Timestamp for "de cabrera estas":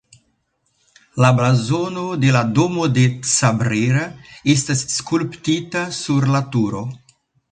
2.95-4.81